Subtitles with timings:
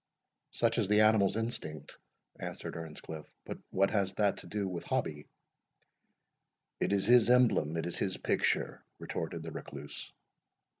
[0.49, 1.99] "Such is the animal's instinct,"
[2.39, 5.27] answered Earnscliff; "but what has that to do with Hobbie?"
[6.79, 10.11] "It is his emblem it is his picture," retorted the Recluse.